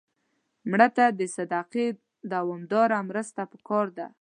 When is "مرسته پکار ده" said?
3.09-4.07